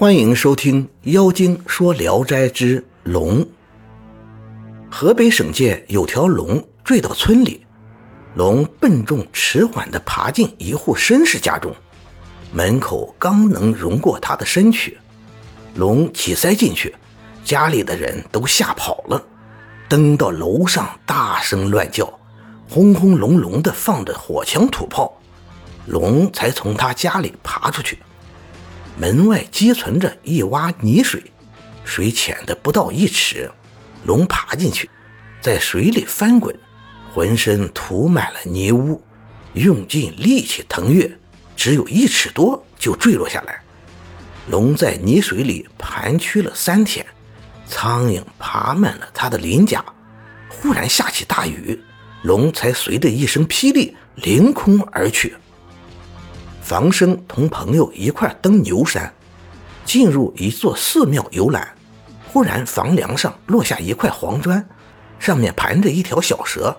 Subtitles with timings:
[0.00, 3.44] 欢迎收听《妖精说聊斋之龙》。
[4.90, 7.66] 河北省界有条龙坠到村里，
[8.34, 11.70] 龙笨重迟缓地爬进一户绅士家中，
[12.50, 14.96] 门口刚能容过他的身躯，
[15.74, 16.94] 龙起塞进去，
[17.44, 19.22] 家里的人都吓跑了，
[19.86, 22.10] 登到楼上大声乱叫，
[22.70, 25.12] 轰轰隆隆地放着火枪土炮，
[25.84, 27.98] 龙才从他家里爬出去。
[29.00, 31.22] 门外积存着一洼泥水，
[31.86, 33.50] 水浅的不到一尺。
[34.04, 34.90] 龙爬进去，
[35.40, 36.54] 在水里翻滚，
[37.10, 39.02] 浑身涂满了泥污，
[39.54, 41.10] 用尽力气腾跃，
[41.56, 43.62] 只有一尺多就坠落下来。
[44.50, 47.06] 龙在泥水里盘曲了三天，
[47.66, 49.82] 苍蝇爬满了他的鳞甲。
[50.50, 51.82] 忽然下起大雨，
[52.20, 55.34] 龙才随着一声霹雳凌空而去。
[56.70, 59.12] 房生同朋友一块登牛山，
[59.84, 61.66] 进入一座寺庙游览。
[62.28, 64.64] 忽然房梁上落下一块黄砖，
[65.18, 66.76] 上面盘着一条小蛇，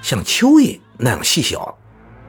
[0.00, 1.76] 像蚯蚓那样细小。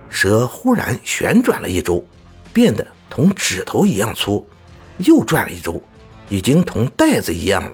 [0.09, 2.06] 蛇忽然旋转了一周，
[2.52, 4.45] 变得同指头一样粗，
[4.98, 5.82] 又转了一周，
[6.28, 7.72] 已经同袋子一样了。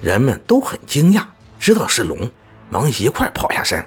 [0.00, 1.24] 人们都很惊讶，
[1.58, 2.30] 知道是龙，
[2.70, 3.84] 忙一块跑下山。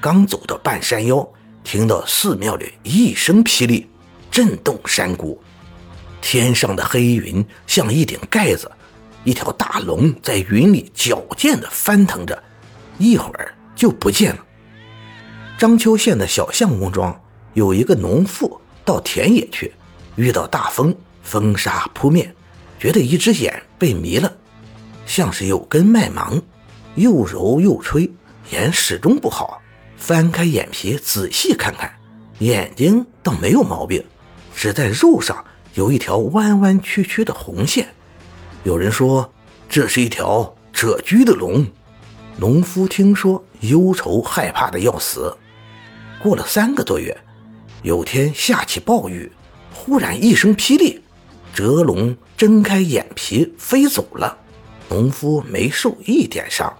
[0.00, 1.24] 刚走到半山腰，
[1.62, 3.88] 听到寺庙里一声霹雳。
[4.34, 5.40] 震动山谷，
[6.20, 8.68] 天上的黑云像一顶盖子，
[9.22, 12.42] 一条大龙在云里矫健地翻腾着，
[12.98, 14.44] 一会儿就不见了。
[15.56, 17.16] 章丘县的小相公庄
[17.52, 19.72] 有一个农妇到田野去，
[20.16, 22.34] 遇到大风，风沙扑面，
[22.76, 24.36] 觉得一只眼被迷了，
[25.06, 26.42] 像是有根麦芒，
[26.96, 28.10] 又揉又吹，
[28.50, 29.62] 眼始终不好。
[29.96, 31.88] 翻开眼皮仔细看看，
[32.40, 34.04] 眼睛倒没有毛病。
[34.54, 37.88] 只在肉上有一条弯弯曲曲的红线，
[38.62, 39.32] 有人说
[39.68, 41.66] 这是一条蛰居的龙。
[42.36, 45.36] 农夫听说，忧愁害怕的要死。
[46.20, 47.16] 过了三个多月，
[47.82, 49.30] 有天下起暴雨，
[49.72, 51.00] 忽然一声霹雳，
[51.54, 54.36] 蛰龙睁开眼皮飞走了，
[54.88, 56.72] 农夫没受一点伤。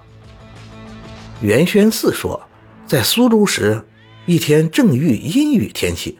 [1.40, 2.40] 袁宣四说，
[2.86, 3.84] 在苏州时，
[4.26, 6.18] 一天正遇阴雨天气。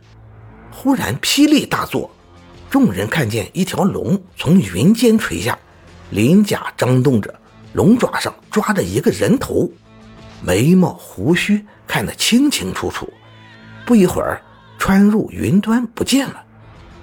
[0.76, 2.10] 忽然霹雳大作，
[2.68, 5.56] 众人看见一条龙从云间垂下，
[6.10, 7.32] 鳞甲张动着，
[7.74, 9.70] 龙爪上抓着一个人头，
[10.42, 13.08] 眉毛胡须看得清清楚楚。
[13.86, 14.42] 不一会儿，
[14.76, 16.44] 穿入云端不见了，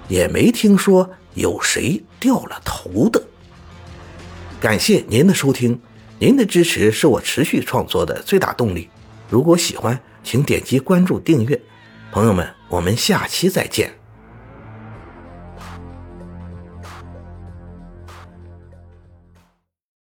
[0.06, 3.20] 也没听说有谁掉了头的。
[4.60, 5.80] 感谢您的收听，
[6.18, 8.88] 您的支持是我持续创作的最大动力。
[9.28, 11.60] 如果喜欢，请点击关注订阅。
[12.12, 14.01] 朋友们，我们下期再见。